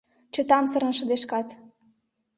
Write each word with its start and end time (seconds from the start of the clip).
Чытамсырын 0.33 0.93
шыдешкат: 0.97 1.47